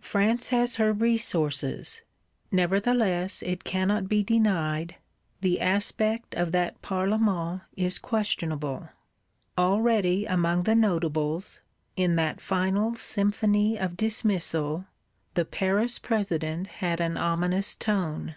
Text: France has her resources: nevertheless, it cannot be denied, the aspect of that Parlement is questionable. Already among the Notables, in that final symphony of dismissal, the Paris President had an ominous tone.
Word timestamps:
France 0.00 0.48
has 0.48 0.76
her 0.76 0.94
resources: 0.94 2.00
nevertheless, 2.50 3.42
it 3.42 3.64
cannot 3.64 4.08
be 4.08 4.22
denied, 4.22 4.94
the 5.42 5.60
aspect 5.60 6.34
of 6.34 6.52
that 6.52 6.80
Parlement 6.80 7.60
is 7.76 7.98
questionable. 7.98 8.88
Already 9.58 10.24
among 10.24 10.62
the 10.62 10.74
Notables, 10.74 11.60
in 11.96 12.16
that 12.16 12.40
final 12.40 12.94
symphony 12.94 13.78
of 13.78 13.98
dismissal, 13.98 14.86
the 15.34 15.44
Paris 15.44 15.98
President 15.98 16.68
had 16.68 16.98
an 17.02 17.18
ominous 17.18 17.74
tone. 17.74 18.36